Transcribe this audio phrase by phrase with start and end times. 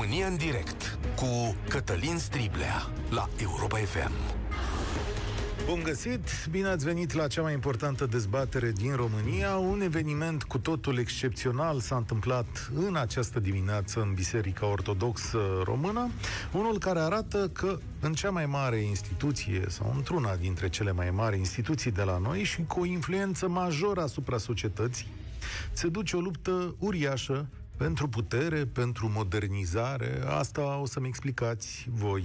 [0.00, 4.12] România în direct cu Cătălin Striblea la Europa FM.
[5.66, 6.46] Bun găsit!
[6.50, 9.56] Bine ați venit la cea mai importantă dezbatere din România.
[9.56, 16.10] Un eveniment cu totul excepțional s-a întâmplat în această dimineață în Biserica Ortodoxă Română.
[16.52, 21.38] Unul care arată că în cea mai mare instituție sau într-una dintre cele mai mari
[21.38, 25.08] instituții de la noi și cu o influență majoră asupra societății,
[25.72, 27.46] se duce o luptă uriașă
[27.80, 30.22] pentru putere, pentru modernizare.
[30.26, 32.24] Asta o să-mi explicați voi.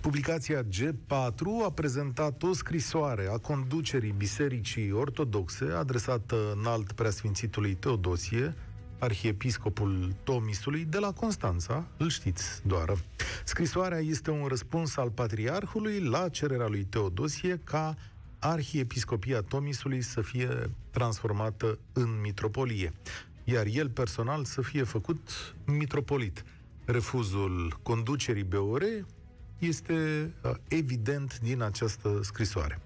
[0.00, 8.54] Publicația G4 a prezentat o scrisoare a conducerii Bisericii Ortodoxe adresată înalt preasfințitului Teodosie,
[8.98, 12.96] arhiepiscopul Tomisului de la Constanța, îl știți doar.
[13.44, 17.96] Scrisoarea este un răspuns al patriarhului la cererea lui Teodosie ca
[18.38, 22.92] arhiepiscopia Tomisului să fie transformată în mitropolie,
[23.44, 26.44] iar el personal să fie făcut mitropolit.
[26.84, 28.82] Refuzul conducerii BOR
[29.58, 32.80] este uh, evident din această scrisoare.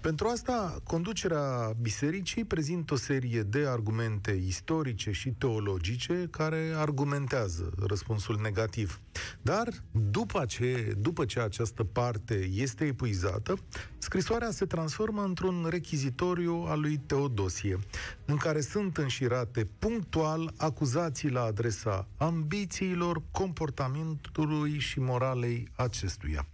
[0.00, 8.38] Pentru asta, conducerea bisericii prezintă o serie de argumente istorice și teologice care argumentează răspunsul
[8.42, 9.00] negativ.
[9.42, 9.68] Dar,
[10.10, 13.58] după ce, după ce această parte este epuizată,
[13.98, 17.78] scrisoarea se transformă într-un rechizitoriu al lui Teodosie,
[18.24, 26.46] în care sunt înșirate punctual acuzații la adresa ambițiilor, comportamentului și moralei acestuia.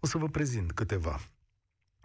[0.00, 1.20] O să vă prezint câteva.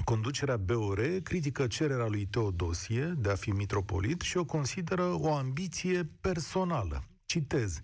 [0.04, 6.10] Conducerea BOR critică cererea lui Teodosie de a fi mitropolit și o consideră o ambiție
[6.22, 7.04] personală.
[7.26, 7.80] Citez,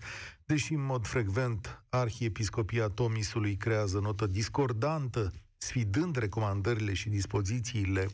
[0.46, 8.08] deși în mod frecvent Arhiepiscopia Tomisului creează notă discordantă, sfidând recomandările și dispozițiile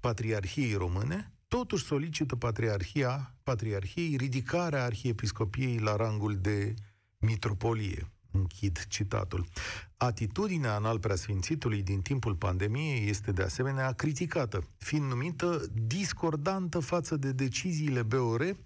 [0.00, 6.74] Patriarhiei Române, totuși solicită Patriarhia, Patriarhiei ridicarea Arhiepiscopiei la rangul de
[7.18, 8.10] mitropolie.
[8.30, 9.46] Închid citatul.
[9.96, 17.32] Atitudinea anal preasfințitului din timpul pandemiei este de asemenea criticată, fiind numită discordantă față de
[17.32, 18.56] deciziile BOR,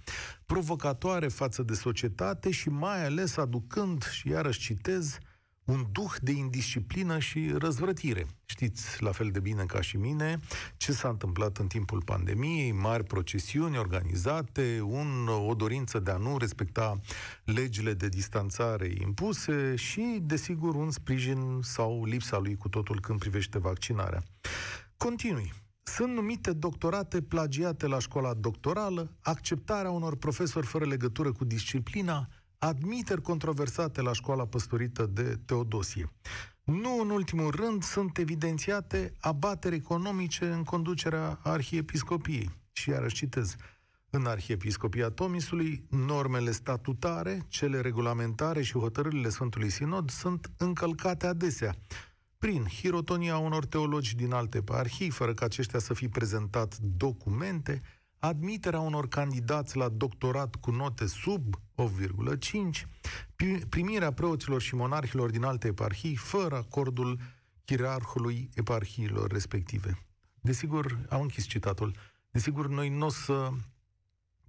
[0.47, 5.19] provocatoare față de societate și mai ales aducând, și iarăși citez,
[5.65, 8.27] un duh de indisciplină și răzvrătire.
[8.45, 10.41] Știți la fel de bine ca și mine
[10.77, 16.39] ce s-a întâmplat în timpul pandemiei, mari procesiuni organizate, un, o dorință de a nu
[16.39, 17.01] respecta
[17.45, 23.59] legile de distanțare impuse și, desigur, un sprijin sau lipsa lui cu totul când privește
[23.59, 24.23] vaccinarea.
[24.97, 25.53] Continui.
[25.83, 32.29] Sunt numite doctorate plagiate la școala doctorală, acceptarea unor profesori fără legătură cu disciplina,
[32.59, 36.13] admiteri controversate la școala păstorită de Teodosie.
[36.65, 42.51] Nu în ultimul rând sunt evidențiate abateri economice în conducerea arhiepiscopiei.
[42.73, 43.57] Și iarăși citez,
[44.11, 51.75] în Arhiepiscopia Tomisului, normele statutare, cele regulamentare și hotărârile Sfântului Sinod sunt încălcate adesea,
[52.39, 57.83] prin hirotonia unor teologi din alte eparhii, fără ca aceștia să fi prezentat documente,
[58.25, 62.87] admiterea unor candidați la doctorat cu note sub 8,5,
[63.69, 67.21] primirea preoților și monarhilor din alte eparhii fără acordul
[67.65, 69.99] chirarhului eparhiilor respective.
[70.41, 71.97] Desigur, am închis citatul,
[72.31, 73.51] desigur, noi nu o să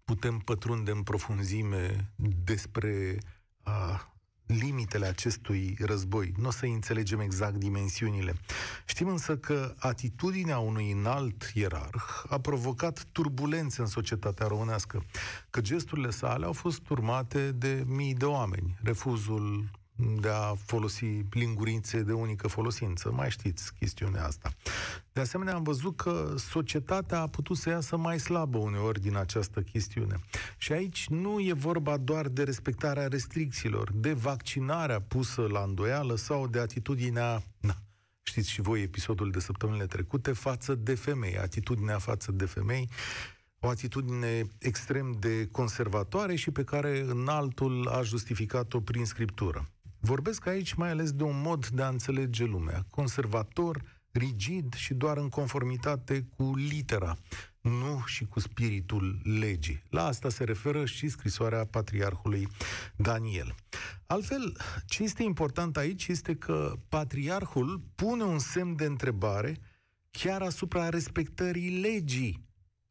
[0.04, 2.12] putem pătrunde în profunzime
[2.44, 3.18] despre
[3.64, 4.10] a,
[4.46, 6.32] limitele acestui război.
[6.38, 8.36] Nu o să înțelegem exact dimensiunile.
[8.86, 15.06] Știm însă că atitudinea unui înalt ierarh a provocat turbulențe în societatea românească,
[15.50, 18.78] că gesturile sale au fost urmate de mii de oameni.
[18.84, 23.12] Refuzul de a folosi lingurițe de unică folosință.
[23.12, 24.52] Mai știți chestiunea asta.
[25.14, 29.62] De asemenea, am văzut că societatea a putut să iasă mai slabă uneori din această
[29.62, 30.16] chestiune.
[30.58, 36.48] Și aici nu e vorba doar de respectarea restricțiilor, de vaccinarea pusă la îndoială sau
[36.48, 37.76] de atitudinea, na,
[38.22, 42.90] știți și voi episodul de săptămânile trecute, față de femei, atitudinea față de femei,
[43.60, 49.70] o atitudine extrem de conservatoare și pe care în altul a justificat-o prin scriptură.
[50.00, 53.82] Vorbesc aici mai ales de un mod de a înțelege lumea, conservator,
[54.12, 57.18] rigid și doar în conformitate cu litera,
[57.62, 59.84] nu și cu spiritul legii.
[59.90, 62.48] La asta se referă și scrisoarea patriarhului
[62.96, 63.56] Daniel.
[64.06, 69.60] Altfel, ce este important aici este că patriarhul pune un semn de întrebare
[70.12, 72.45] chiar asupra respectării legii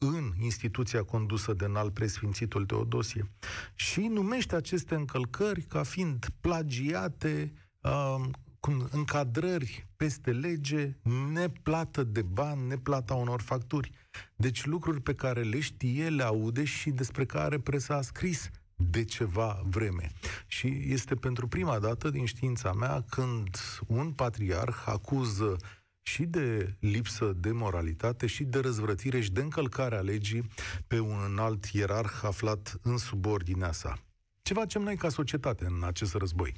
[0.08, 3.30] în instituția condusă de înalt presfințitul Teodosie
[3.74, 8.24] și numește aceste încălcări ca fiind plagiate, uh,
[8.60, 10.96] cu încadrări peste lege,
[11.32, 13.90] neplată de bani, neplata unor facturi.
[14.36, 19.04] Deci lucruri pe care le știe, le aude și despre care presa a scris, de
[19.04, 20.10] ceva vreme.
[20.46, 25.56] Și este pentru prima dată din știința mea când un patriarh acuză
[26.06, 30.48] și de lipsă de moralitate și de răzvrătire și de încălcare a legii
[30.86, 33.98] pe un alt ierarh aflat în subordinea sa.
[34.42, 36.54] Ce facem noi ca societate în acest război?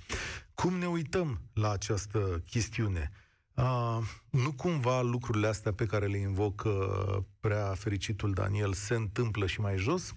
[0.54, 3.10] Cum ne uităm la această chestiune?
[3.54, 3.98] Uh,
[4.31, 6.70] nu cumva lucrurile astea pe care le invocă
[7.40, 10.14] prea fericitul Daniel se întâmplă și mai jos?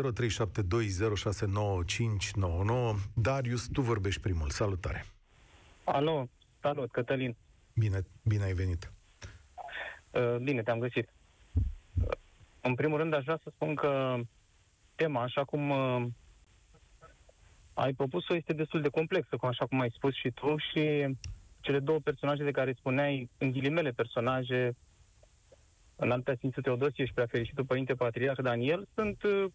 [3.15, 4.49] Darius, tu vorbești primul.
[4.49, 5.05] Salutare!
[5.83, 6.29] Alo,
[6.61, 7.35] salut, Cătălin.
[7.73, 8.91] Bine, bine ai venit.
[10.11, 11.09] Uh, bine, te-am găsit.
[12.01, 12.07] Uh,
[12.61, 14.15] în primul rând, aș vrea să spun că
[14.95, 16.05] tema, așa cum uh,
[17.73, 21.15] ai propus-o, este destul de complexă, așa cum ai spus și tu, și
[21.59, 24.75] cele două personaje de care spuneai, în ghilimele personaje,
[25.95, 29.45] în alta Sfință Teodosie și fericitul Părinte Patriarh Daniel, sunt uh,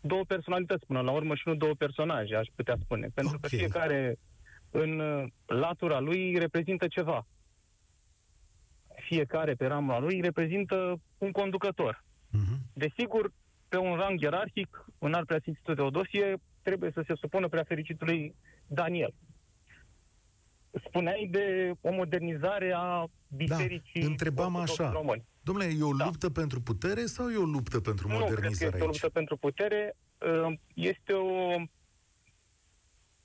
[0.00, 3.08] două personalități până la urmă și nu două personaje, aș putea spune.
[3.14, 3.50] Pentru okay.
[3.50, 4.18] că fiecare
[4.70, 7.26] în uh, latura lui reprezintă ceva.
[8.94, 12.04] Fiecare pe ramura lui reprezintă un conducător.
[12.04, 12.58] Uh-huh.
[12.72, 13.32] Desigur,
[13.68, 18.34] pe un rang ierarhic, în al preasfințitul Teodosie, trebuie să se supună fericitului
[18.66, 19.14] Daniel
[20.86, 24.90] spuneai de o modernizare a bisericii da, întrebam așa.
[24.90, 25.24] români.
[25.42, 26.04] Domnule, e o da.
[26.04, 28.82] luptă pentru putere sau e o luptă pentru nu, modernizare Nu, cred că este aici?
[28.82, 29.96] o luptă pentru putere.
[30.18, 31.56] Uh, este o,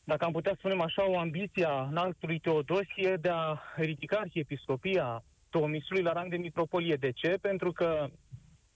[0.03, 6.01] dacă am putea spunem așa, o ambiție a înaltului Teodosie de a ridica arhiepiscopia Tomisului
[6.01, 6.95] la rang de mitropolie.
[6.95, 7.37] De ce?
[7.41, 8.07] Pentru că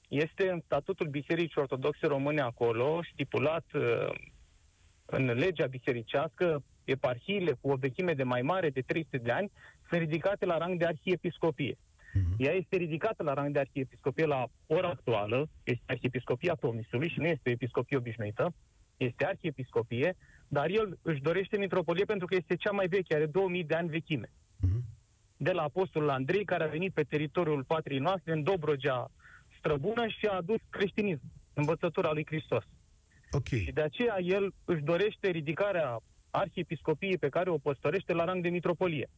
[0.07, 4.15] este în statutul Bisericii Ortodoxe Române acolo, stipulat uh,
[5.05, 9.51] în legea bisericească, eparhiile cu o vechime de mai mare de 300 de ani
[9.89, 11.75] sunt ridicate la rang de arhiepiscopie.
[11.75, 12.35] Uh-huh.
[12.37, 17.27] Ea este ridicată la rang de arhiepiscopie la ora actuală, este arhiepiscopia Tomisului și nu
[17.27, 18.53] este episcopie obișnuită,
[18.97, 20.15] este arhiepiscopie,
[20.47, 23.89] dar el își dorește mitropolie pentru că este cea mai veche, are 2000 de ani
[23.89, 24.27] vechime.
[24.27, 24.81] Uh-huh.
[25.37, 29.11] De la Apostolul Andrei, care a venit pe teritoriul patriei noastre, în Dobrogea
[29.57, 32.63] străbună și a adus creștinism, învățătura lui Hristos.
[33.31, 33.59] Okay.
[33.59, 35.99] Și de aceea el își dorește ridicarea
[36.33, 39.09] arhiepiscopiei pe care o păstorește la rang de mitropolie.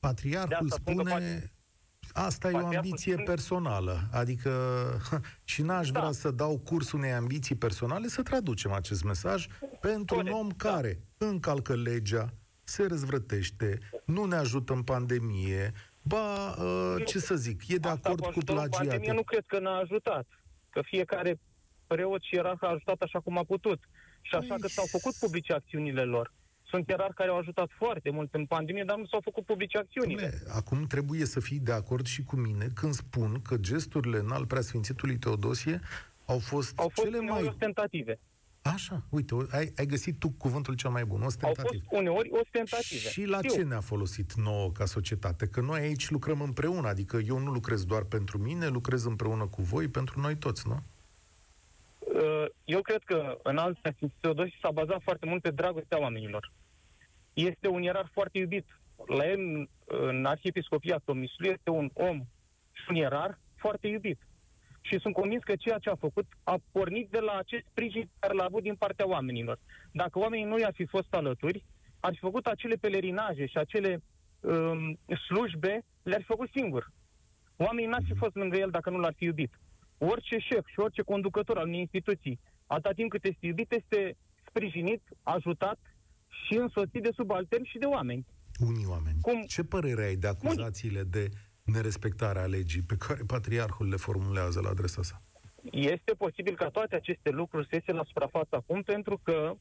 [0.00, 1.50] Patriarhul spune...
[2.12, 3.24] Asta e o ambiție spune...
[3.24, 4.08] personală.
[4.12, 4.50] Adică,
[5.44, 6.00] și n-aș da.
[6.00, 9.46] vrea să dau curs unei ambiții personale, să traducem acest mesaj
[9.80, 10.54] pentru Corect, un om da.
[10.56, 17.68] care încalcă legea, se răzvrătește, nu ne ajută în pandemie, ba, uh, ce să zic,
[17.68, 18.86] e de acord cu plagiate.
[18.86, 20.26] Pandemie nu cred că n-a ajutat.
[20.70, 21.40] Că fiecare
[21.86, 23.80] preot și era a ajutat așa cum a putut.
[24.20, 24.60] Și așa Ui.
[24.60, 26.32] că s-au făcut publice acțiunile lor.
[26.74, 30.28] Sunt chiar care au ajutat foarte mult în pandemie, dar nu s-au făcut publice acțiunile.
[30.28, 34.30] Dumne, acum trebuie să fii de acord și cu mine când spun că gesturile în
[34.30, 35.80] al preasfințitului Teodosie
[36.24, 37.42] au fost, au fost cele mai...
[37.42, 38.18] ostentative.
[38.62, 41.80] Așa, uite, ai, ai găsit tu cuvântul cel mai bun, ostentativ.
[41.80, 43.08] Au fost uneori ostentative.
[43.08, 43.54] Și la Știu.
[43.54, 45.46] ce ne-a folosit nouă ca societate?
[45.46, 49.62] Că noi aici lucrăm împreună, adică eu nu lucrez doar pentru mine, lucrez împreună cu
[49.62, 50.82] voi, pentru noi toți, nu?
[51.98, 56.52] Uh, eu cred că în alții Teodosie s-a bazat foarte mult pe dragostea oamenilor.
[57.34, 58.66] Este un ierar foarte iubit.
[59.06, 62.24] La el, în Arhiepiscopia Tomisului, este un om
[62.72, 64.18] și un ierar foarte iubit.
[64.80, 68.34] Și sunt convins că ceea ce a făcut a pornit de la acest sprijin care
[68.34, 69.58] l-a avut din partea oamenilor.
[69.92, 71.64] Dacă oamenii nu i-ar fi fost alături,
[72.00, 74.02] ar fi făcut acele pelerinaje și acele
[74.40, 76.92] um, slujbe, le-ar fi făcut singur.
[77.56, 79.58] Oamenii n-ar fi fost lângă el dacă nu l-ar fi iubit.
[79.98, 84.16] Orice șef și orice conducător al unei instituții, atâta timp cât este iubit, este
[84.48, 85.78] sprijinit, ajutat
[86.46, 88.26] și însoțit de subalterni și de oameni.
[88.60, 89.16] Unii oameni.
[89.20, 89.42] Cum?
[89.42, 91.10] Ce părere ai de acuzațiile Unii.
[91.10, 91.28] de
[91.64, 95.22] nerespectare a legii pe care patriarhul le formulează la adresa sa?
[95.72, 99.54] Este posibil ca toate aceste lucruri să iese la suprafață acum, pentru că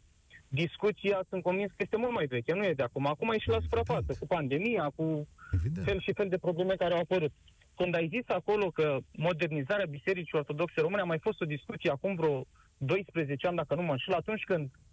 [0.47, 3.07] discuția, sunt convins că este mult mai veche, nu e de acum.
[3.07, 5.85] Acum e și la suprafață, cu pandemia, cu Evident.
[5.85, 7.31] fel și fel de probleme care au apărut.
[7.75, 12.15] Când ai zis acolo că modernizarea Bisericii Ortodoxe Române a mai fost o discuție acum
[12.15, 12.45] vreo
[12.77, 14.92] 12 ani, dacă nu mă înșel, atunci când uh,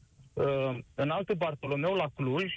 [0.94, 2.52] în altul Bartolomeu la Cluj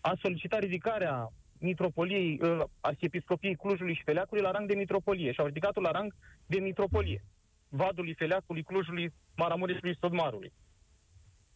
[0.00, 5.46] a solicitat ridicarea mitropoliei, uh, arhiepiscopiei Clujului și Feleacului la rang de mitropolie și au
[5.46, 6.14] ridicat-o la rang
[6.46, 7.24] de mitropolie.
[7.68, 10.52] Vadului, Feleacului, Clujului, Maramureșului și Sodmarului.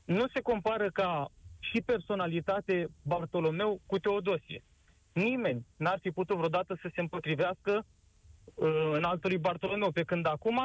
[0.05, 1.27] Nu se compară ca
[1.59, 4.63] și personalitate Bartolomeu cu Teodosie.
[5.13, 7.85] Nimeni n-ar fi putut vreodată să se împotrivească
[8.55, 10.61] uh, în altului Bartolomeu, pe când acum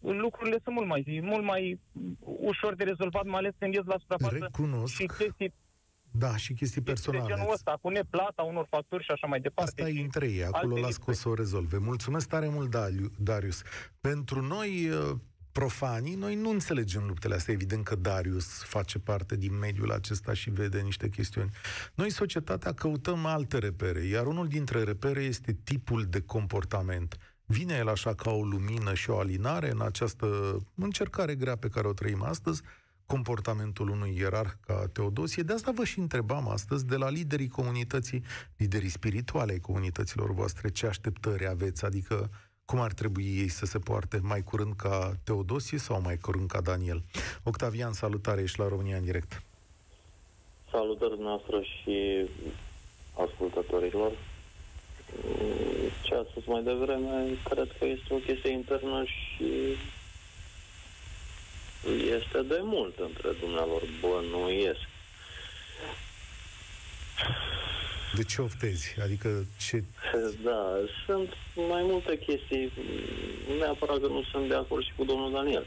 [0.00, 1.80] lucrurile sunt mult mai, mult mai
[2.20, 4.94] ușor de rezolvat, mai ales când ies la suprafață Recunosc.
[4.94, 5.52] și chestii
[6.10, 7.24] da, și chestii personale.
[7.26, 9.82] De genul ăsta, cu neplata unor facturi și așa mai departe.
[9.82, 11.78] Asta e între ei, acolo la scos să o rezolve.
[11.78, 12.76] Mulțumesc tare mult,
[13.18, 13.62] Darius.
[14.00, 15.16] Pentru noi, uh,
[15.52, 17.54] profanii, noi nu înțelegem luptele astea.
[17.54, 21.50] Evident că Darius face parte din mediul acesta și vede niște chestiuni.
[21.94, 27.16] Noi, societatea, căutăm alte repere, iar unul dintre repere este tipul de comportament.
[27.50, 31.88] Vine el așa ca o lumină și o alinare în această încercare grea pe care
[31.88, 32.62] o trăim astăzi,
[33.06, 35.42] comportamentul unui ierarh ca Teodosie.
[35.42, 38.22] De asta vă și întrebam astăzi de la liderii comunității,
[38.56, 42.30] liderii spirituale ai comunităților voastre, ce așteptări aveți, adică
[42.64, 46.60] cum ar trebui ei să se poarte mai curând ca Teodosie sau mai curând ca
[46.60, 47.02] Daniel.
[47.42, 49.42] Octavian, salutare, ești la România în direct.
[50.70, 52.26] Salutări noastră și
[53.26, 54.12] ascultătorilor.
[56.02, 59.76] Ce a spus mai devreme, cred că este o chestie internă și
[62.16, 64.88] este de mult între dumnealor bănuiesc.
[68.14, 68.96] De ce oftezi?
[69.02, 69.84] Adică ce...
[70.42, 72.72] Da, sunt mai multe chestii.
[73.58, 75.66] Neapărat că nu sunt de acord și cu domnul Daniel.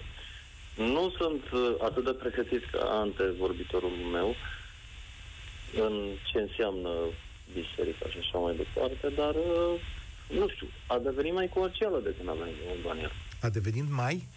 [0.76, 1.44] Nu sunt
[1.80, 4.36] atât de pregătit ca antevorbitorul meu
[5.76, 6.90] în ce înseamnă
[7.54, 9.36] biserica și așa mai departe, dar
[10.40, 13.12] nu știu, a devenit mai comercială de când a venit domnul Daniel.
[13.42, 14.28] A devenit mai?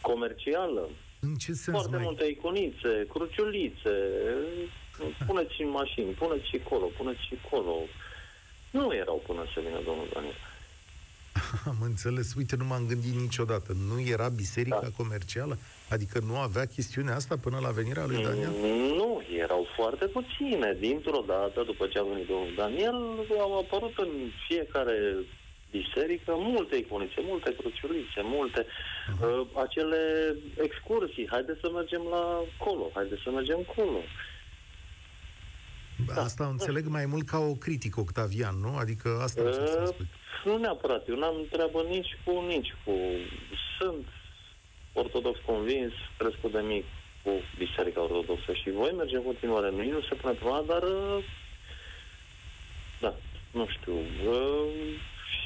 [0.00, 0.88] Comercială.
[1.20, 2.04] În ce sens Foarte mai?
[2.04, 3.94] multe iconițe, cruciulițe,
[5.26, 7.74] puneți în mașini, puneți și acolo, puneți și acolo.
[8.70, 10.34] Nu erau până să vină domnul Daniel.
[11.72, 12.34] Am înțeles.
[12.34, 13.72] Uite, nu m-am gândit niciodată.
[13.88, 14.96] Nu era biserica da.
[14.96, 15.58] comercială?
[15.88, 18.50] Adică nu avea chestiunea asta până la venirea lui Daniel?
[19.00, 20.76] Nu, erau foarte puține.
[20.80, 22.98] Dintr-o dată, după ce a venit domnul Daniel,
[23.40, 24.10] au apărut în
[24.48, 24.96] fiecare
[25.70, 29.22] biserică multe iconițe, multe cruciulițe, multe uh-huh.
[29.22, 30.00] uh, acele
[30.66, 31.28] excursii.
[31.30, 32.24] Haideți să mergem la
[32.64, 34.02] colo, haideți să mergem colo.
[36.06, 36.22] Da.
[36.22, 38.76] Asta înțeleg mai mult ca o critică, Octavian, nu?
[38.76, 40.08] Adică asta uh, să spui.
[40.44, 41.08] Nu neapărat.
[41.08, 42.92] Eu n-am treabă nici cu, nici cu...
[43.78, 44.06] Sunt
[44.92, 46.84] ortodox convins, crescut de mic
[47.22, 49.70] cu Biserica Ortodoxă și voi merge în continuare.
[49.70, 50.82] Nu, nu se pune problema, dar...
[50.82, 51.24] Uh,
[53.00, 53.14] da,
[53.52, 53.92] nu știu.
[54.30, 54.66] Uh,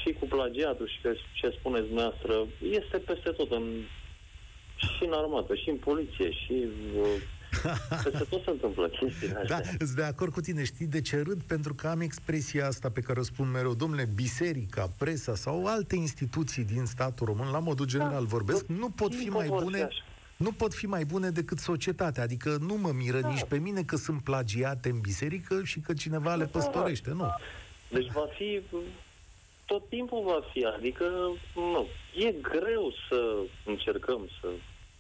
[0.01, 0.99] și cu plagiatul și
[1.33, 3.65] ce spuneți dumneavoastră, este peste tot în
[4.77, 6.67] și în armată, și în poliție, și
[6.99, 7.23] uh,
[8.03, 10.65] Peste tot se întâmplă chestiile Da, sunt de acord cu tine.
[10.65, 11.43] Știi de ce râd?
[11.43, 13.75] Pentru că am expresia asta pe care o spun mereu.
[13.75, 18.91] Domnule, biserica, presa sau alte instituții din statul român, la modul general da, vorbesc, nu
[18.91, 19.88] pot fi mai bune
[20.37, 22.23] nu pot fi mai bune decât societatea.
[22.23, 23.29] Adică nu mă miră da.
[23.29, 26.50] nici pe mine că sunt plagiate în biserică și că cineva le da.
[26.50, 27.11] păstorește.
[27.11, 27.31] Nu.
[27.88, 28.61] Deci va fi
[29.67, 31.05] tot timpul va fi, adică
[31.55, 34.49] nu, e greu să încercăm să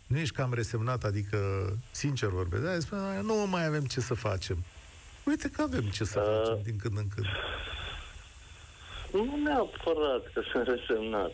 [0.06, 1.38] nu ești cam resemnat, adică,
[1.90, 4.64] sincer vorbesc, da, spune, nu mai avem ce să facem.
[5.24, 7.26] Uite că avem ce să uh, facem din când în când.
[9.12, 11.32] Nu neapărat că sunt resemnat.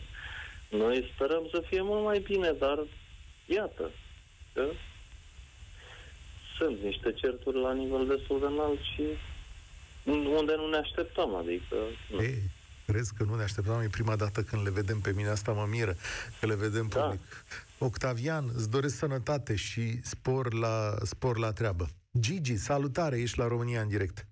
[0.70, 2.78] Noi sperăm să fie mult mai bine, dar
[3.46, 3.90] iată,
[4.54, 4.64] că
[6.58, 9.02] sunt niște certuri la nivel destul de înalt și
[10.38, 11.76] unde nu ne așteptăm, adică...
[12.10, 12.22] Nu.
[12.22, 12.42] Ei,
[12.86, 13.80] crezi că nu ne așteptam?
[13.80, 15.96] E prima dată când le vedem pe mine, asta mă miră,
[16.40, 17.00] că le vedem da.
[17.00, 17.20] public.
[17.82, 21.88] Octavian, îți doresc sănătate și spor la, spor la treabă.
[22.18, 24.26] Gigi, salutare, ești la România în direct.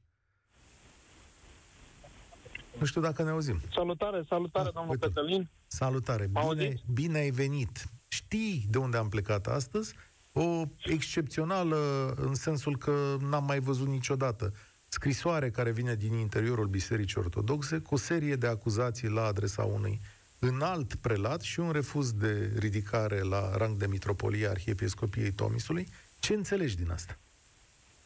[2.79, 3.61] Nu știu dacă ne auzim.
[3.75, 5.49] Salutare, salutare, ah, domnul Cătălin.
[5.67, 7.85] Salutare, bine, bine ai venit.
[8.09, 9.95] Știi de unde am plecat astăzi?
[10.33, 14.53] O excepțională în sensul că n-am mai văzut niciodată
[14.89, 20.01] scrisoare care vine din interiorul Bisericii Ortodoxe cu o serie de acuzații la adresa unui
[20.41, 25.87] înalt prelat și un refuz de ridicare la rang de mitropolie Arhiepiscopiei Tomisului.
[26.21, 27.19] Ce înțelegi din asta?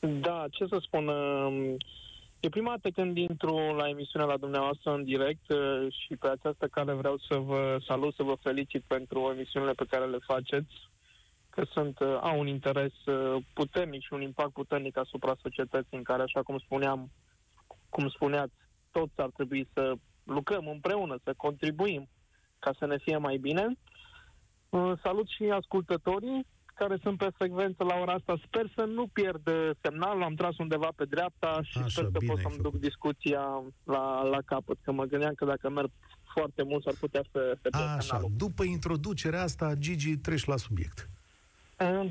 [0.01, 1.77] Da, ce să spun, um,
[2.41, 6.67] e prima dată când intru la emisiunea la dumneavoastră în direct uh, și pe această
[6.67, 10.73] cale vreau să vă salut, să vă felicit pentru emisiunile pe care le faceți,
[11.51, 16.03] că sunt, uh, au un interes uh, puternic și un impact puternic asupra societății în
[16.03, 17.11] care, așa cum spuneam,
[17.89, 18.55] cum spuneați,
[18.91, 22.09] toți ar trebui să lucrăm împreună, să contribuim
[22.65, 23.65] ca să ne fie mai bine.
[25.03, 28.35] Salut și ascultătorii care sunt pe frecvență la ora asta.
[28.47, 29.47] Sper să nu pierd
[29.83, 33.43] semnalul, am tras undeva pe dreapta și Așa, sper să pot să-mi duc discuția
[33.85, 35.91] la, la capăt, că mă gândeam că dacă merg
[36.35, 38.31] foarte mult s-ar putea să se Așa, semnalul.
[38.37, 41.09] după introducerea asta, Gigi, treci la subiect.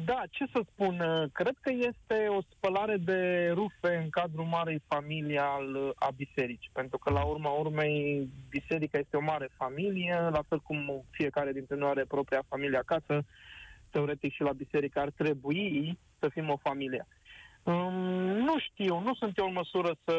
[0.06, 0.98] Da, ce să spun,
[1.34, 6.98] cred că este o spălare de rufe în cadrul marei familii al, a bisericii, pentru
[6.98, 11.90] că la urma urmei biserica este o mare familie, la fel cum fiecare dintre noi
[11.90, 13.26] are propria familie acasă,
[13.90, 17.08] teoretic și la biserică ar trebui să fim o familie.
[17.64, 17.94] Um,
[18.48, 20.16] nu știu, nu sunt eu în măsură să,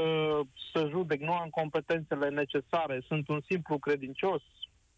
[0.73, 4.43] să judec, nu am competențele necesare, sunt un simplu credincios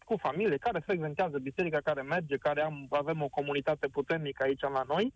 [0.09, 4.83] cu familie, care frecventează biserica, care merge, care am, avem o comunitate puternică aici la
[4.87, 5.13] noi,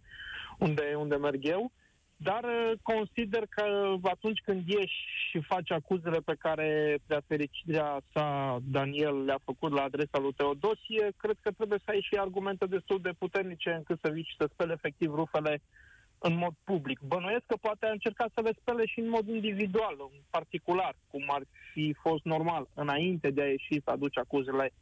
[0.59, 1.71] unde, unde merg eu.
[2.29, 3.65] Dar uh, consider că
[4.03, 9.81] atunci când ieși și faci acuzele pe care prea fericirea sa Daniel le-a făcut la
[9.81, 14.09] adresa lui Teodosie, cred că trebuie să ai și argumente destul de puternice încât să
[14.11, 15.61] vii și să speli efectiv rufele
[16.27, 16.99] în mod public.
[16.99, 21.23] Bănuiesc că poate a încercat să le spele și în mod individual, în particular, cum
[21.27, 24.73] ar fi fost normal, înainte de a ieși să aduce acuzele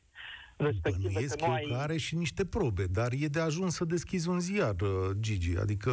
[0.57, 1.07] respective.
[1.07, 1.63] Bănuiesc că nu ai...
[1.63, 5.57] că are și niște probe, dar e de ajuns să deschizi un ziar, uh, Gigi.
[5.57, 5.91] Adică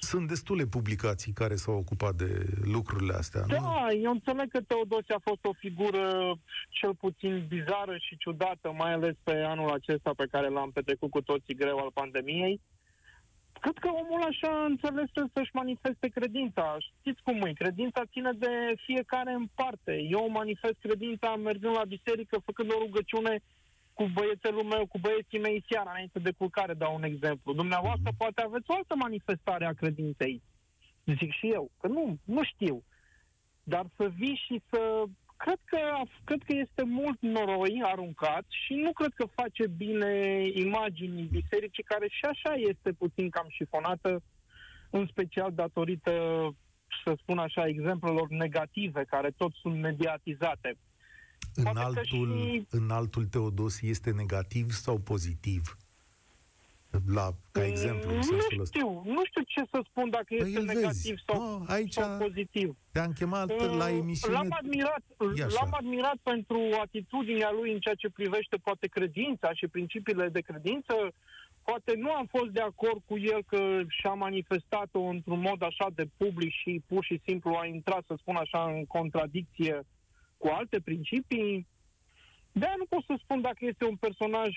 [0.00, 3.42] sunt destule publicații care s-au ocupat de lucrurile astea.
[3.46, 4.00] Da, nu?
[4.02, 6.34] eu înțeleg că Teodosie a fost o figură
[6.68, 11.20] cel puțin bizară și ciudată, mai ales pe anul acesta pe care l-am petrecut cu
[11.20, 12.60] toții greu al pandemiei.
[13.60, 16.76] Cred că omul așa înțeles să-și manifeste credința.
[16.98, 17.52] Știți cum e?
[17.52, 19.92] Credința ține de fiecare în parte.
[20.10, 23.40] Eu manifest credința mergând la biserică, făcând o rugăciune
[23.98, 27.52] cu băiețelul meu, cu băieții mei seara, înainte de culcare, dau un exemplu.
[27.52, 28.16] Dumneavoastră mhm.
[28.16, 30.42] poate aveți o altă manifestare a credinței.
[31.04, 32.82] Zic și eu, că nu, nu știu.
[33.62, 35.04] Dar să vii și să...
[35.44, 35.78] Cred că,
[36.24, 40.12] cred că este mult noroi aruncat și nu cred că face bine
[40.54, 44.22] imaginii bisericii, care și așa este puțin cam șifonată,
[44.90, 46.12] în special datorită,
[47.04, 50.76] să spun așa, exemplelor negative, care tot sunt mediatizate
[51.54, 52.66] în altul, și...
[52.70, 55.76] în altul Teodosie este negativ sau pozitiv?
[57.06, 59.10] La, ca exemplu, în sensul nu știu, ăsta.
[59.10, 61.22] nu știu ce să spun dacă păi este negativ vezi.
[61.26, 62.76] sau, no, aici sau pozitiv.
[62.92, 64.34] Te-am chemat uh, la emisiune.
[64.34, 65.02] L-am admirat,
[65.58, 70.94] l-am admirat pentru atitudinea lui în ceea ce privește poate credința și principiile de credință.
[71.62, 76.08] Poate nu am fost de acord cu el că și-a manifestat-o într-un mod așa de
[76.16, 79.84] public și pur și simplu a intrat, să spun așa, în contradicție uh,
[80.38, 81.66] cu alte principii,
[82.52, 84.48] de nu pot să spun dacă este un personaj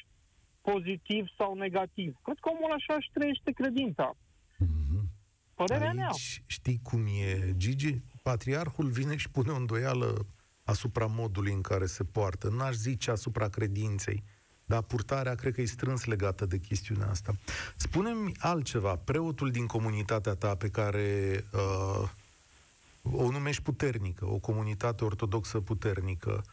[0.61, 2.17] pozitiv sau negativ.
[2.23, 4.15] Cred că omul așa își trăiește credința.
[4.15, 5.01] Mm-hmm.
[5.55, 6.09] Părerea Aici, mea.
[6.45, 8.01] știi cum e, Gigi?
[8.23, 10.25] Patriarhul vine și pune o îndoială
[10.63, 12.49] asupra modului în care se poartă.
[12.49, 14.23] N-aș zice asupra credinței,
[14.65, 17.33] dar purtarea cred că e strâns legată de chestiunea asta.
[17.75, 18.95] Spune-mi altceva.
[18.95, 22.09] Preotul din comunitatea ta pe care uh,
[23.03, 26.51] o numești puternică, o comunitate ortodoxă puternică, uh,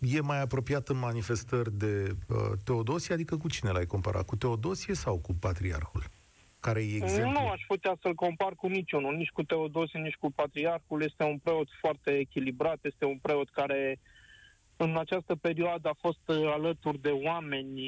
[0.00, 4.24] e mai apropiată în manifestări de uh, Teodosie, adică cu cine l-ai comparat?
[4.24, 6.02] Cu Teodosie sau cu Patriarhul?
[6.60, 7.40] Care e exemplu?
[7.40, 11.02] Nu aș putea să-l compar cu niciunul, nici cu Teodosie, nici cu Patriarhul.
[11.02, 14.16] Este un preot foarte echilibrat, este un preot care uh,
[14.80, 17.80] în această perioadă a fost uh, alături de oameni,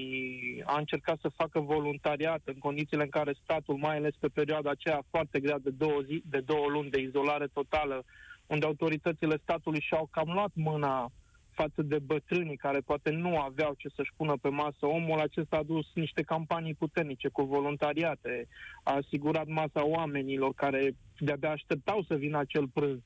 [0.65, 5.03] a încercat să facă voluntariat în condițiile în care statul, mai ales pe perioada aceea
[5.11, 8.05] foarte grea de două, zi, de două luni de izolare totală,
[8.47, 11.11] unde autoritățile statului și-au cam luat mâna
[11.53, 14.87] față de bătrânii care poate nu aveau ce să-și pună pe masă.
[14.87, 18.49] Omul acesta a dus niște campanii puternice cu voluntariate,
[18.83, 22.99] a asigurat masa oamenilor care de-abia așteptau să vină acel prânz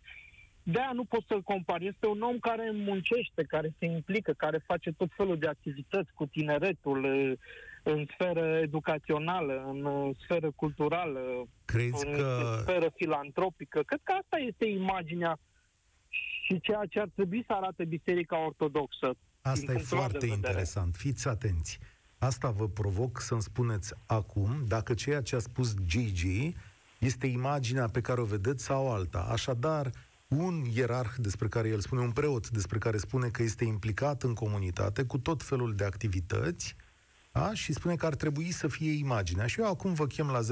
[0.66, 1.80] de aia nu pot să-l compar.
[1.80, 6.26] Este un om care muncește, care se implică, care face tot felul de activități cu
[6.26, 7.04] tineretul,
[7.82, 11.20] în sferă educațională, în sferă culturală,
[11.64, 12.58] Crezi în că...
[12.60, 13.82] sferă filantropică.
[13.82, 15.38] Cred că asta este imaginea
[16.44, 19.16] și ceea ce ar trebui să arate Biserica Ortodoxă.
[19.40, 20.96] Asta e foarte interesant.
[20.96, 21.78] Fiți atenți.
[22.18, 26.54] Asta vă provoc să-mi spuneți acum dacă ceea ce a spus Gigi
[26.98, 29.18] este imaginea pe care o vedeți sau alta.
[29.18, 29.90] Așadar,
[30.28, 34.34] un ierarh despre care el spune, un preot despre care spune că este implicat în
[34.34, 36.76] comunitate cu tot felul de activități,
[37.32, 37.54] da?
[37.54, 39.46] și spune că ar trebui să fie imaginea.
[39.46, 40.46] Și eu acum vă chem la 0372069599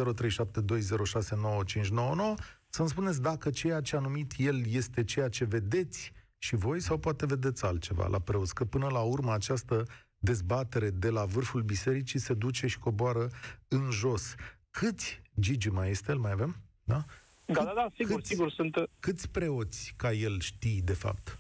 [2.75, 6.99] să-mi spuneți dacă ceea ce a numit el este ceea ce vedeți și voi sau
[6.99, 8.55] poate vedeți altceva la preoți.
[8.55, 9.87] Că până la urmă această
[10.19, 13.29] dezbatere de la vârful bisericii se duce și coboară
[13.69, 14.35] în jos.
[14.71, 16.57] Câți, Gigi mai este, îl mai avem?
[16.85, 17.05] Da?
[17.47, 18.77] Da, da, da, sigur, câți, sigur, sunt...
[19.01, 21.39] Câți preoți ca el știi, de fapt?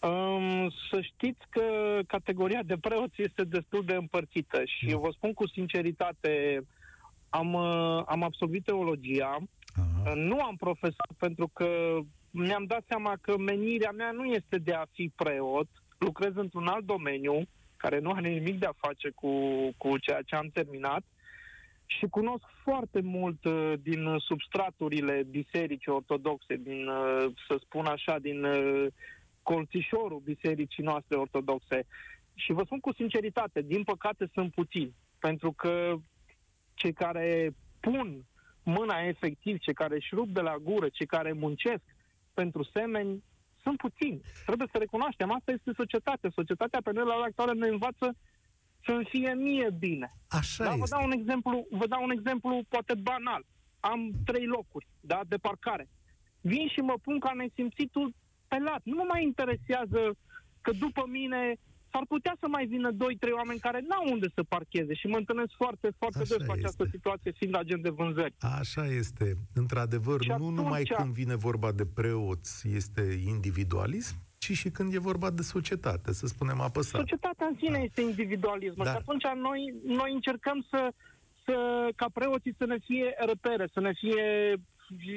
[0.00, 4.90] Um, să știți că categoria de preoți este destul de împărțită și Da.
[4.90, 6.64] eu vă spun cu sinceritate,
[7.28, 9.38] am, uh, am absolvit teologia,
[10.04, 10.10] Aha.
[10.10, 11.98] uh, nu am profesat pentru că
[12.30, 16.84] mi-am dat seama că menirea mea nu este de a fi preot, lucrez într-un alt
[16.84, 17.42] domeniu
[17.76, 19.30] care nu are nimic de a face cu,
[19.76, 21.02] cu ceea ce am terminat
[21.86, 28.44] și cunosc foarte mult uh, din substraturile bisericii ortodoxe, din, uh, să spun așa, din
[28.44, 28.86] uh,
[29.42, 31.86] colțișorul bisericii noastre ortodoxe.
[32.34, 35.94] Și vă spun cu sinceritate, din păcate sunt puțini, pentru că
[36.74, 38.24] cei care pun
[38.70, 41.84] mâna efectiv, cei care își rup de la gură, cei care muncesc
[42.34, 43.24] pentru semeni,
[43.62, 44.20] sunt puțini.
[44.46, 46.30] Trebuie să recunoaștem, asta este societatea.
[46.34, 48.16] Societatea pe noi la ora actuală ne învață
[48.84, 50.14] să-mi fie mie bine.
[50.28, 50.96] Așa Da, vă este.
[50.96, 53.42] dau un exemplu, vă dau un exemplu poate banal.
[53.80, 55.88] Am trei locuri, da, de parcare.
[56.40, 58.14] Vin și mă pun ca nesimțitul
[58.48, 58.80] pe lat.
[58.84, 60.16] Nu mă mai interesează
[60.60, 61.56] că după mine
[61.92, 65.16] s-ar putea să mai vină doi, trei oameni care n-au unde să parcheze și mă
[65.16, 66.96] întâlnesc foarte, foarte Așa des cu această este.
[66.96, 68.34] situație fiind agent de vânzări.
[68.40, 69.34] Așa este.
[69.54, 74.94] Într-adevăr, Și nu atunci- numai când vine vorba de preoți este individualism, ci și când
[74.94, 77.00] e vorba de societate, să spunem apăsat.
[77.00, 77.82] Societatea în sine Da.
[77.82, 80.92] este individualism Dar- și atunci noi, noi încercăm să,
[81.44, 84.54] să, ca preoții să ne fie repere, să ne fie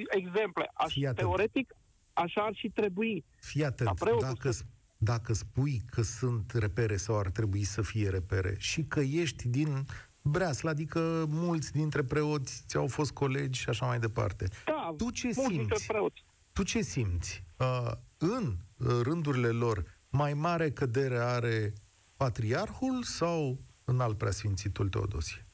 [0.10, 0.70] exemple.
[0.74, 1.18] Aș, Fii atent.
[1.28, 1.76] teoretic,
[2.14, 3.24] așa ar și trebui.
[3.40, 4.64] Fii atent, Ca preotul dacă, să-
[5.04, 9.86] dacă spui că sunt repere sau ar trebui să fie repere și că ești din
[10.22, 14.48] Breasla, adică mulți dintre preoți ți-au fost colegi și așa mai departe.
[14.66, 15.86] Da, Tu ce mulți dintre simți?
[15.92, 16.24] preoți.
[16.54, 17.44] Tu ce simți?
[17.58, 21.74] Uh, în uh, rândurile lor, mai mare cădere are
[22.16, 25.48] patriarhul sau în al preasfințitul Teodosie?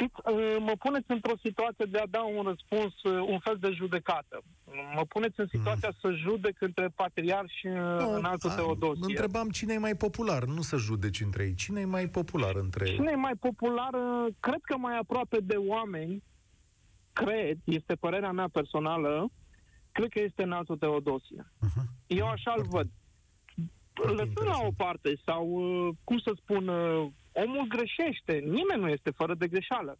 [0.00, 3.70] Știți, uh, mă puneți într-o situație de a da un răspuns, uh, un fel de
[3.70, 4.42] judecată.
[4.94, 7.72] Mă puneți în situația să judec între patriar și uh,
[8.16, 9.04] în altul a, Teodosie.
[9.06, 11.54] Întrebam cine e mai popular, nu să judeci între ei.
[11.54, 12.94] Cine e mai popular între ei?
[12.94, 13.92] Cine e mai popular?
[13.94, 16.22] uh, Cred că mai aproape de oameni,
[17.12, 19.30] cred, este părerea mea personală,
[19.92, 21.52] cred că este în altul Teodosie.
[21.58, 21.84] Aha.
[22.06, 22.88] Eu așa îl văd.
[23.92, 24.66] Foarte Lăsând la interesant.
[24.78, 27.06] o parte, sau, uh, cum să spun, uh,
[27.46, 29.98] omul greșește, nimeni nu este fără de greșeală.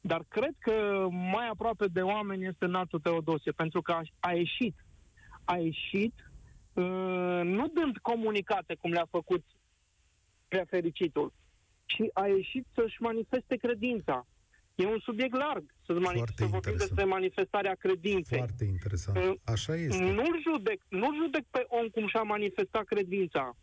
[0.00, 4.74] Dar cred că mai aproape de oameni este înaltul Teodosie, pentru că a, a ieșit.
[5.44, 6.14] A ieșit,
[6.72, 9.44] uh, nu dând comunicate cum le-a făcut
[10.48, 11.32] prea fericitul,
[11.84, 14.26] ci a ieșit să-și manifeste credința.
[14.74, 16.78] E un subiect larg să, mani- Foarte să vorbim interesant.
[16.78, 18.38] despre manifestarea credinței.
[18.38, 19.16] Foarte interesant.
[19.16, 20.02] Uh, Așa este.
[20.04, 23.56] Nu-l judec, nu judec pe om cum și-a manifestat credința,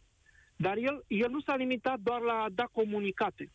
[0.55, 3.51] dar el, el nu s-a limitat doar la a da comunicate.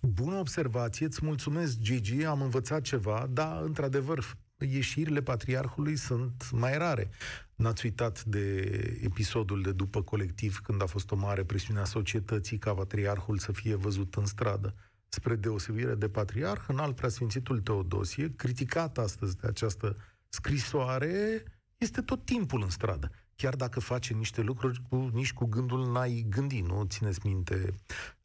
[0.00, 4.24] Bună observație, îți mulțumesc, Gigi, am învățat ceva, dar, într-adevăr,
[4.58, 7.10] ieșirile patriarhului sunt mai rare.
[7.54, 8.60] N-ați uitat de
[9.02, 13.52] episodul de după colectiv, când a fost o mare presiune a societății ca patriarhul să
[13.52, 14.74] fie văzut în stradă.
[15.08, 19.96] Spre deosebire de patriarh, în alt preasfințitul Teodosie, criticat astăzi de această
[20.28, 21.42] scrisoare,
[21.78, 23.10] este tot timpul în stradă.
[23.36, 27.74] Chiar dacă face niște lucruri cu, nici cu gândul n-ai gândi, nu țineți minte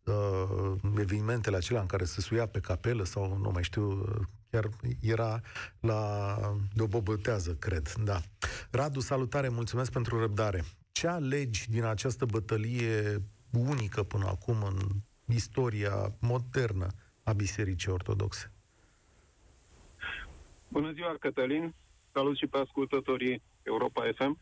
[0.04, 4.69] uh, evenimentele acelea în care se suia pe capelă sau nu mai știu, uh, chiar
[5.02, 5.41] era
[5.80, 6.36] la
[6.74, 8.19] de o bobătează, cred, da.
[8.72, 10.63] Radu, salutare, mulțumesc pentru răbdare.
[10.91, 14.78] Ce alegi din această bătălie unică până acum în
[15.36, 16.88] istoria modernă
[17.24, 18.52] a Bisericii Ortodoxe?
[20.67, 21.74] Bună ziua, Cătălin.
[22.13, 24.39] Salut și pe ascultătorii Europa FM.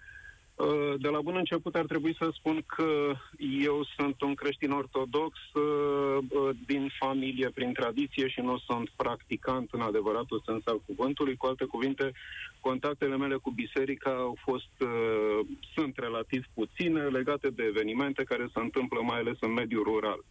[0.57, 3.13] Uh, De la bun început ar trebui să spun că
[3.61, 9.69] eu sunt un creștin ortodox uh, uh, din familie, prin tradiție și nu sunt practicant
[9.71, 11.35] în adevăratul sens al cuvântului.
[11.35, 12.11] Cu alte cuvinte,
[12.59, 15.39] contactele mele cu biserica au fost, uh,
[15.75, 20.23] sunt relativ puține, legate de evenimente care se întâmplă mai ales în mediul rural.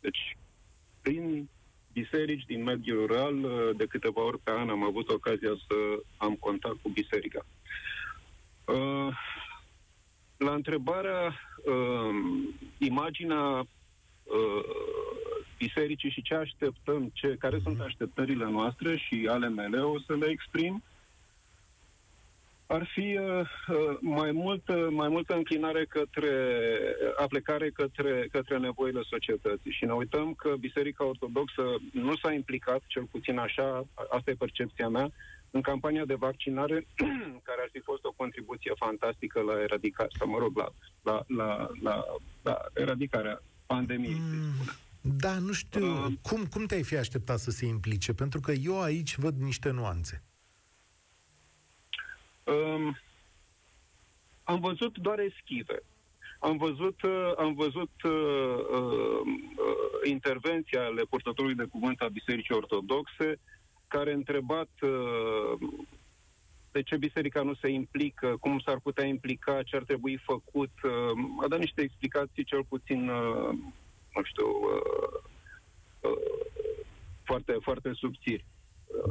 [0.00, 0.36] Deci,
[1.02, 1.48] prin
[1.92, 5.74] biserici din mediul rural, uh, de câteva ori pe an am avut ocazia să
[6.16, 7.46] am contact cu biserica.
[8.64, 9.08] Uh,
[10.36, 12.14] La întrebarea, uh,
[12.78, 13.66] imaginea
[14.24, 14.64] uh,
[15.58, 20.26] bisericii și ce așteptăm, ce, care sunt așteptările noastre și ale mele, o să le
[20.26, 20.82] exprim.
[22.66, 26.32] ar fi uh, uh, mai, mult, uh, mai multă înclinare către
[27.16, 29.70] aplicare către, către nevoile societății.
[29.70, 34.88] Și ne uităm că Biserica Ortodoxă nu s-a implicat, cel puțin așa, asta e percepția
[34.88, 35.10] mea,
[35.54, 36.86] în campania de vaccinare,
[37.48, 40.68] care ar fi fost o contribuție fantastică la eradicare, sau mă rog, la,
[41.02, 42.04] la, la, la,
[42.42, 44.18] la eradicarea pandemiei.
[44.20, 44.52] Mm.
[45.00, 45.86] Da, nu știu.
[45.86, 48.12] Uh, cum, cum te-ai fi așteptat să se implice?
[48.14, 50.22] Pentru că eu aici văd niște nuanțe.
[52.44, 52.96] Um,
[54.44, 55.82] am văzut doar eschive.
[56.38, 58.12] Am văzut, uh, am văzut uh,
[58.70, 63.40] uh, uh, intervenția ale purtătorului de cuvânt a Bisericii Ortodoxe,
[63.96, 65.68] care a întrebat uh,
[66.72, 70.72] de ce biserica nu se implică, cum s-ar putea implica, ce ar trebui făcut.
[70.82, 73.50] Uh, a dat niște explicații cel puțin, uh,
[74.14, 75.20] nu știu, uh,
[76.00, 76.72] uh,
[77.22, 78.44] foarte, foarte subțiri.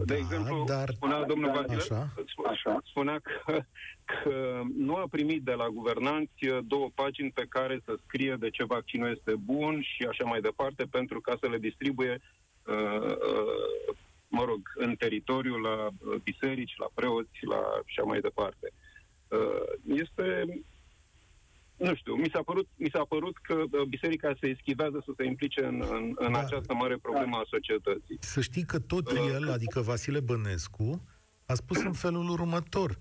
[0.06, 0.90] De da, exemplu, dar...
[0.90, 2.14] spunea domnul da, Vasile, așa.
[2.50, 3.62] Așa, spunea că,
[4.06, 8.64] că nu a primit de la guvernanți două pagini pe care să scrie de ce
[8.64, 12.22] vaccinul este bun și așa mai departe, pentru ca să le distribuie,
[12.66, 13.96] uh, uh,
[14.38, 15.90] mă rog, în teritoriu, la
[16.24, 18.68] biserici, la preoți, la așa mai departe.
[19.28, 20.26] Uh, este
[21.78, 25.26] nu știu, mi s-a părut, mi s-a părut că uh, biserica se eschivează să se
[25.26, 26.40] implice în, în, în da.
[26.40, 28.18] această mare problemă a societății.
[28.20, 31.04] Să știi că tot uh, el, adică Vasile Bănescu,
[31.46, 32.98] a spus în felul următor,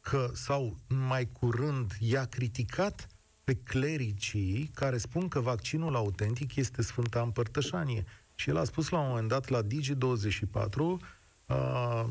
[0.00, 0.74] că, sau
[1.08, 3.06] mai curând, i-a criticat
[3.44, 8.04] pe clericii care spun că vaccinul autentic este Sfânta Împărtășanie.
[8.34, 10.78] Și el a spus la un moment dat la Digi24,
[11.46, 12.04] uh,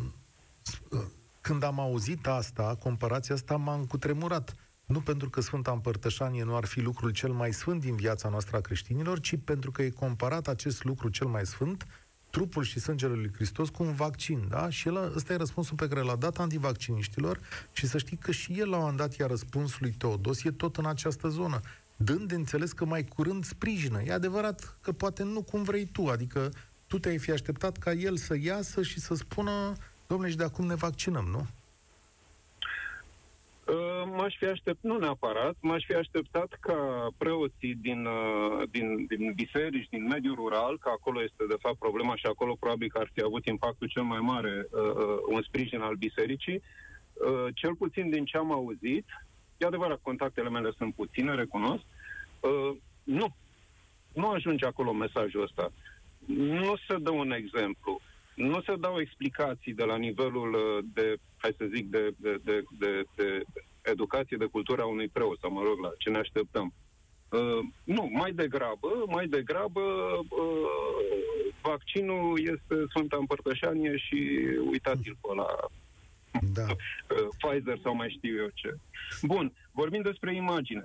[1.41, 4.55] când am auzit asta, comparația asta m-a încutremurat
[4.86, 8.57] nu pentru că Sfânta Împărtășanie nu ar fi lucrul cel mai sfânt din viața noastră
[8.57, 11.88] a creștinilor, ci pentru că e comparat acest lucru cel mai sfânt,
[12.29, 14.69] trupul și sângele lui Hristos, cu un vaccin, da?
[14.69, 17.39] Și el, ăsta e răspunsul pe care l-a dat antivacciniștilor
[17.73, 20.77] și să știi că și el la un moment dat i-a răspuns lui Teodosie tot
[20.77, 21.59] în această zonă,
[21.95, 24.01] dând de înțeles că mai curând sprijină.
[24.01, 26.51] E adevărat că poate nu cum vrei tu, adică
[26.88, 29.73] tu te-ai fi așteptat ca el să iasă și să spună,
[30.08, 31.47] domnule, și de acum ne vaccinăm, nu?
[33.67, 39.34] Uh, m-aș fi așteptat, nu neapărat, m-aș fi așteptat ca preoții din, uh, din, din
[39.36, 43.10] biserici, din mediul rural, că acolo este de fapt problema și acolo probabil că ar
[43.13, 46.62] fi avut impactul cel mai mare uh, un sprijin al bisericii,
[47.53, 49.06] cel puțin din ce am auzit,
[49.63, 51.84] e adevărat, contactele mele sunt puține, recunosc,
[53.04, 53.36] nu,
[54.13, 55.71] nu ajunge acolo mesajul ăsta.
[56.26, 58.02] Nu se dă un exemplu
[58.34, 62.63] nu se dau explicații de la nivelul uh, de, hai să zic, de, de, de,
[62.80, 63.43] de, de
[63.82, 66.73] educație, de cultura unui preot, sau mă rog, la ce ne așteptăm.
[67.30, 69.82] Uh, nu, mai degrabă, mai degrabă
[70.30, 75.47] uh, vaccinul este Sfânta Împărtășanie și uitați-l pe la
[76.41, 76.65] da.
[76.72, 78.76] uh, Pfizer sau mai știu eu ce.
[79.22, 80.84] Bun, vorbim despre imagine.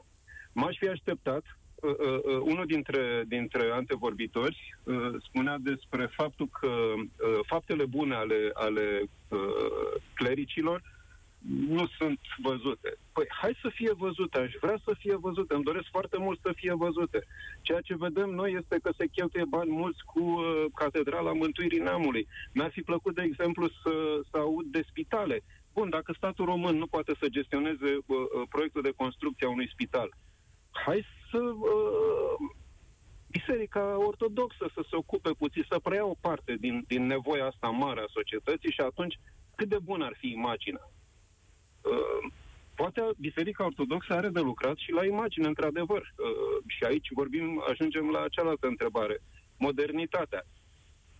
[0.52, 1.42] M-aș fi așteptat
[1.74, 7.04] uh, uh, uh, unul dintre, dintre antevorbitori uh, spunea despre faptul că uh,
[7.46, 9.38] faptele bune ale, ale uh,
[10.14, 10.82] clericilor
[11.46, 12.98] nu sunt văzute.
[13.12, 16.52] Păi, hai să fie văzute, aș vrea să fie văzute, îmi doresc foarte mult să
[16.54, 17.26] fie văzute.
[17.62, 22.26] Ceea ce vedem noi este că se cheltuie bani mulți cu uh, Catedrala Mântuirii Neamului.
[22.52, 25.42] Mi-ar fi plăcut, de exemplu, să, să aud de spitale.
[25.72, 29.68] Bun, dacă statul român nu poate să gestioneze uh, uh, proiectul de construcție a unui
[29.68, 30.08] spital,
[30.70, 32.38] hai să uh,
[33.30, 38.00] Biserica Ortodoxă să se ocupe puțin, să preia o parte din, din nevoia asta mare
[38.00, 39.18] a societății și atunci
[39.54, 40.90] cât de bună ar fi imaginea.
[41.82, 42.32] Uh,
[42.74, 46.00] poate Biserica Ortodoxă are de lucrat și la imagine, într-adevăr.
[46.00, 49.22] Uh, și aici vorbim, ajungem la cealaltă întrebare.
[49.56, 50.44] Modernitatea.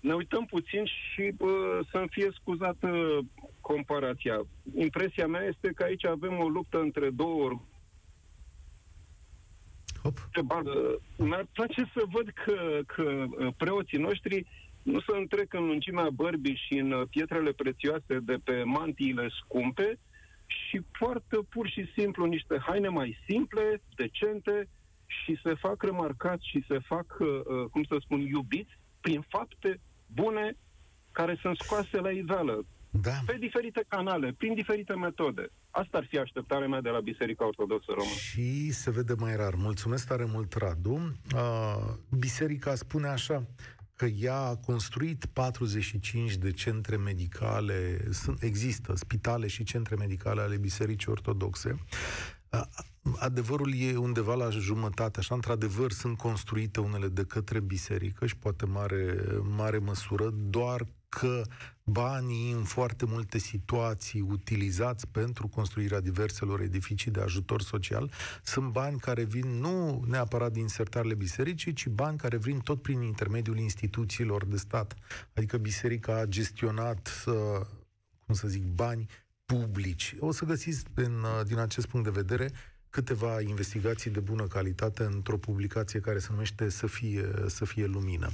[0.01, 3.19] Ne uităm puțin și uh, să-mi fie scuzată
[3.61, 4.47] comparația.
[4.75, 7.61] Impresia mea este că aici avem o luptă între două
[10.03, 10.29] Hop.
[11.17, 14.47] Mi-ar place să văd că, că uh, preoții noștri
[14.83, 19.99] nu se întrec în lungimea bărbii și în uh, pietrele prețioase de pe mantiile scumpe
[20.49, 24.69] și poartă pur și simplu niște haine mai simple, decente
[25.07, 27.29] și se fac remarcați și se fac, uh,
[27.71, 30.57] cum să spun, iubiți prin fapte bune
[31.13, 33.11] care sunt scoase la iveală da.
[33.27, 35.51] pe diferite canale, prin diferite metode.
[35.71, 38.15] Asta ar fi așteptarea mea de la Biserica Ortodoxă Română.
[38.15, 39.55] Și se vede mai rar.
[39.55, 41.13] Mulțumesc tare mult, Radu.
[41.35, 43.47] Uh, Biserica spune așa,
[43.99, 50.57] că ea a construit 45 de centre medicale, sunt, există spitale și centre medicale ale
[50.57, 51.79] Bisericii Ortodoxe.
[53.17, 58.67] Adevărul e undeva la jumătate, așa, într-adevăr sunt construite unele de către biserică și poate
[58.67, 59.17] mare,
[59.57, 61.43] mare măsură, doar că
[61.85, 68.11] banii în foarte multe situații utilizați pentru construirea diverselor edificii de ajutor social
[68.43, 73.03] sunt bani care vin nu neapărat din sertarele bisericii, ci bani care vin tot prin
[73.03, 74.95] intermediul instituțiilor de stat.
[75.35, 77.67] Adică biserica a gestionat, uh,
[78.27, 79.07] cum să zic, bani
[79.45, 80.15] publici.
[80.19, 82.53] O să găsiți în, uh, din acest punct de vedere
[82.91, 88.29] câteva investigații de bună calitate într-o publicație care se numește Să fie, să fie lumină.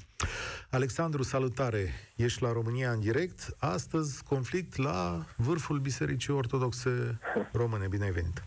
[0.71, 1.89] Alexandru, salutare!
[2.17, 3.57] Ești la România în direct.
[3.59, 7.19] Astăzi, conflict la vârful Bisericii Ortodoxe
[7.53, 7.87] Române.
[7.89, 8.43] Bine ai venit!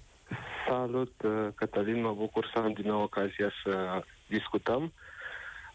[0.67, 4.93] Salut, uh, Cătălin, mă bucur să am din nou ocazia să discutăm.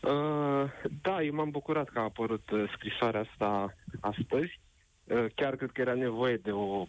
[0.01, 0.64] Uh,
[1.03, 4.61] da, eu m-am bucurat că a apărut uh, scrisoarea asta astăzi.
[5.35, 6.87] Chiar cred că era nevoie de o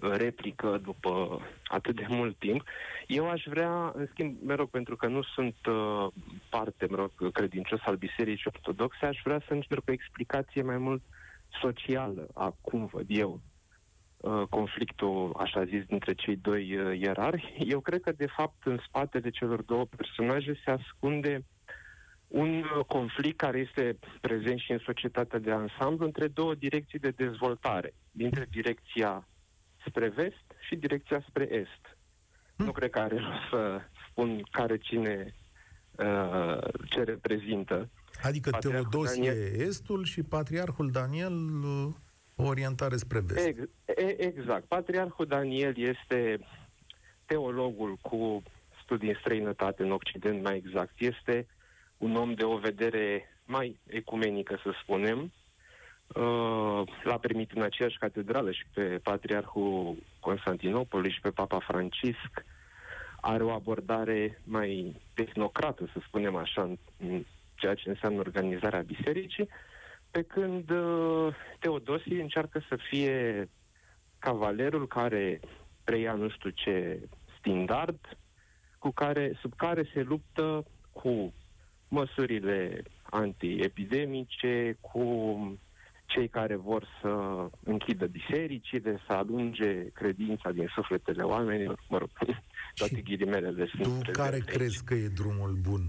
[0.00, 2.62] replică după atât de mult timp.
[3.06, 6.06] Eu aș vrea, în schimb, mă rog, pentru că nu sunt uh,
[6.50, 11.02] parte, mă rog, credincios al Bisericii Ortodoxe, aș vrea să încerc o explicație mai mult
[11.60, 13.40] socială a cum văd eu
[14.16, 17.54] uh, conflictul, așa zis, dintre cei doi uh, ierarhi.
[17.58, 21.44] Eu cred că, de fapt, în spatele celor două personaje se ascunde
[22.28, 27.10] un uh, conflict care este prezent și în societatea de ansamblu între două direcții de
[27.10, 27.94] dezvoltare.
[28.10, 29.28] Dintre direcția
[29.86, 31.96] spre vest și direcția spre est.
[32.56, 32.66] Hmm.
[32.66, 35.34] Nu cred că are rost să spun care cine
[35.90, 37.88] uh, ce reprezintă.
[38.22, 39.60] Adică Patriarhul Teodosie Daniel...
[39.68, 41.94] estul și Patriarhul Daniel uh,
[42.36, 43.46] orientare spre vest.
[43.46, 43.58] Ex,
[44.16, 44.64] exact.
[44.64, 46.38] Patriarhul Daniel este
[47.26, 48.42] teologul cu
[48.82, 50.92] studii în străinătate, în Occident mai exact.
[50.98, 51.46] Este
[51.96, 55.37] un om de o vedere mai ecumenică, să spunem, Uh,
[57.02, 62.44] l-a primit în aceeași catedrală și pe Patriarhul Constantinopolului și pe Papa Francisc.
[63.20, 66.62] Are o abordare mai tehnocrată, să spunem așa,
[66.98, 69.48] în ceea ce înseamnă organizarea bisericii,
[70.10, 73.48] pe când uh, Teodosie încearcă să fie
[74.18, 75.40] cavalerul care
[75.84, 77.00] preia nu știu ce
[77.38, 78.18] standard,
[78.78, 81.32] cu care, sub care se luptă cu
[81.88, 85.02] măsurile antiepidemice, cu
[86.08, 87.10] cei care vor să
[87.64, 92.10] închidă bisericile, să alunge credința din sufletele oamenilor, mă rog,
[92.80, 95.84] toate ghilimelele sunt Tu care crezi că e drumul bun?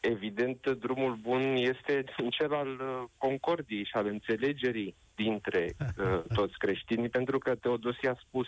[0.00, 7.08] Evident, drumul bun este cel al uh, concordiei și al înțelegerii dintre uh, toți creștinii,
[7.08, 8.46] pentru că Teodosie a spus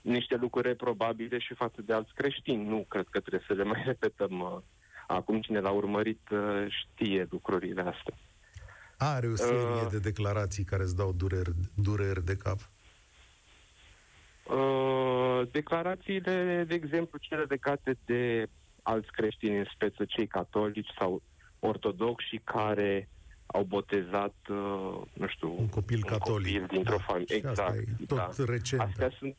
[0.00, 2.68] niște lucruri reprobabile și față de alți creștini.
[2.68, 4.58] Nu cred că trebuie să le mai repetăm uh,
[5.06, 5.40] acum.
[5.40, 8.14] Cine l-a urmărit uh, știe lucrurile astea.
[9.04, 12.58] Are o serie uh, de declarații care îți dau dureri, dureri de cap.
[14.44, 18.46] Uh, declarațiile, de exemplu, cele legate de
[18.82, 21.22] alți creștini, în speță cei catolici sau
[21.58, 23.08] ortodoxi care
[23.46, 27.02] au botezat, uh, nu știu, un copil un catolic copil dintr-o da.
[27.02, 27.36] familie.
[27.36, 28.06] Exact.
[28.06, 28.44] tot da.
[28.44, 28.80] recent.
[28.80, 29.36] Astea sunt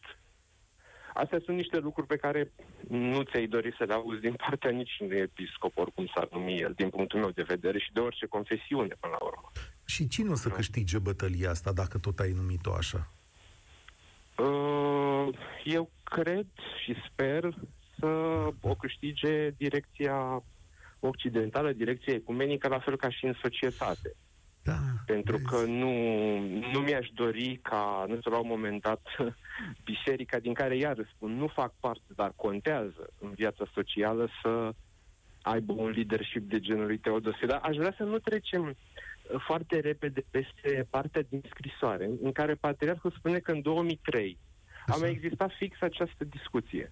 [1.22, 2.52] Astea sunt niște lucruri pe care
[2.88, 6.90] nu ți-ai dori să le auzi din partea niciunui episcop, oricum s-ar numi el, din
[6.90, 9.52] punctul meu de vedere, și de orice confesiune, până la urmă.
[9.86, 10.54] Și cine o să nu?
[10.54, 13.12] câștige bătălia asta, dacă tot ai numit-o așa?
[14.38, 15.28] Uh,
[15.64, 16.48] eu cred
[16.84, 17.54] și sper
[18.00, 18.08] să
[18.62, 20.44] o câștige direcția
[21.00, 24.16] occidentală, direcția ecumenică, la fel ca și în societate.
[24.66, 25.50] Da, Pentru vezi.
[25.50, 25.94] că nu,
[26.72, 29.02] nu mi-aș dori ca, nu știu, la un moment dat,
[29.92, 34.74] biserica din care, iar spun, nu fac parte, dar contează în viața socială să
[35.42, 37.48] aibă un leadership de genul lui Teodosie.
[37.48, 42.54] Dar aș vrea să nu trecem uh, foarte repede peste partea din scrisoare, în care
[42.56, 44.38] Patriarhul spune că în 2003
[44.88, 44.98] Așa.
[44.98, 46.92] a mai existat fix această discuție.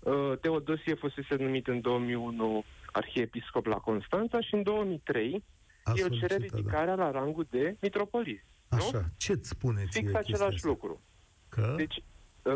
[0.00, 5.44] Uh, Teodosie fusese numit în 2001 arhiepiscop la Constanța și în 2003
[5.88, 6.44] a el cere da.
[6.44, 7.04] ridicarea da.
[7.04, 8.44] la rangul de mitropolit.
[8.68, 10.68] Așa, ce-ți spune Fix același asta?
[10.68, 11.00] lucru.
[11.48, 11.74] Că?
[11.76, 12.02] Deci,
[12.42, 12.54] uh,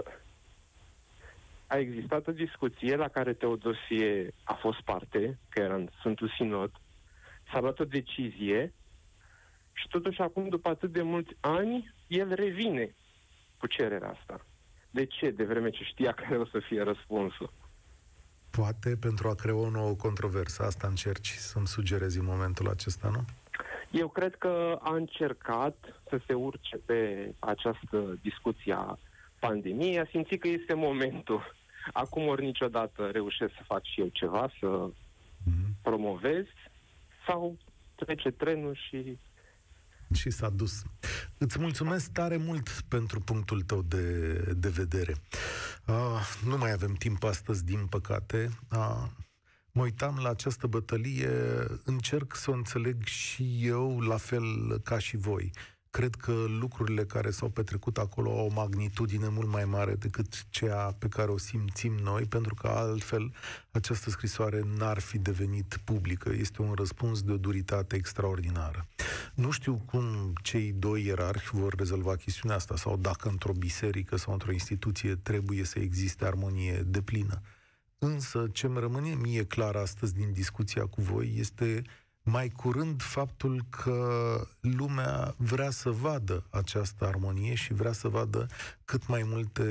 [1.66, 6.70] a existat o discuție la care Teodosie a fost parte, că era în Sfântul Sinod,
[7.52, 8.72] s-a luat o decizie
[9.72, 12.94] și totuși acum, după atât de mulți ani, el revine
[13.58, 14.46] cu cererea asta.
[14.90, 15.30] De ce?
[15.30, 17.52] De vreme ce știa care o să fie răspunsul.
[18.56, 20.62] Poate pentru a crea o nouă controversă.
[20.62, 23.24] Asta încerci să-mi sugerezi în momentul acesta, nu?
[23.90, 25.76] Eu cred că a încercat
[26.08, 28.98] să se urce pe această discuție a
[29.38, 31.54] pandemiei, a simțit că este momentul.
[31.92, 35.82] Acum ori niciodată reușesc să fac și eu ceva, să mm-hmm.
[35.82, 36.44] promovez,
[37.26, 37.56] sau
[37.94, 39.18] trece trenul și
[40.14, 40.82] și s-a dus.
[41.38, 45.14] Îți mulțumesc tare mult pentru punctul tău de, de vedere.
[45.86, 48.50] Uh, nu mai avem timp astăzi, din păcate.
[48.70, 49.04] Uh,
[49.72, 51.30] mă uitam la această bătălie,
[51.84, 55.50] încerc să o înțeleg și eu la fel ca și voi.
[55.92, 60.96] Cred că lucrurile care s-au petrecut acolo au o magnitudine mult mai mare decât cea
[60.98, 63.32] pe care o simțim noi, pentru că altfel
[63.70, 66.32] această scrisoare n-ar fi devenit publică.
[66.32, 68.86] Este un răspuns de o duritate extraordinară.
[69.34, 74.32] Nu știu cum cei doi ierarhi vor rezolva chestiunea asta sau dacă într-o biserică sau
[74.32, 77.40] într-o instituție trebuie să existe armonie deplină.
[77.98, 81.82] Însă, ce îmi rămâne mie clar astăzi din discuția cu voi este
[82.22, 88.46] mai curând faptul că lumea vrea să vadă această armonie și vrea să vadă
[88.84, 89.64] cât mai multe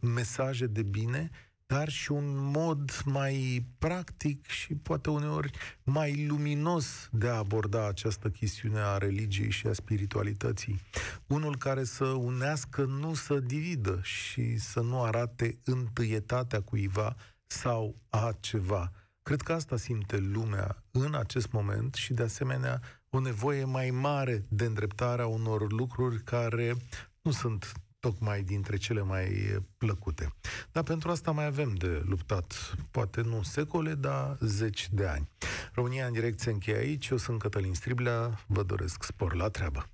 [0.00, 1.30] mesaje de bine,
[1.66, 5.50] dar și un mod mai practic și poate uneori
[5.82, 10.80] mai luminos de a aborda această chestiune a religiei și a spiritualității.
[11.26, 17.16] Unul care să unească, nu să dividă și să nu arate întâietatea cuiva
[17.46, 18.92] sau a ceva
[19.22, 24.44] Cred că asta simte lumea în acest moment și, de asemenea, o nevoie mai mare
[24.48, 26.76] de îndreptarea unor lucruri care
[27.22, 30.32] nu sunt tocmai dintre cele mai plăcute.
[30.72, 35.28] Dar pentru asta mai avem de luptat, poate nu secole, dar zeci de ani.
[35.74, 39.86] România în direct se încheie aici, eu sunt Cătălin Striblea, vă doresc spor la treabă.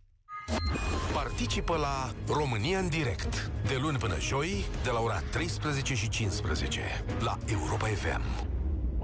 [1.13, 6.81] Participă la România în direct, de luni până joi, de la ora 13 și 15,
[7.21, 8.57] la Europa FM.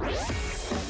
[0.03, 0.84] you.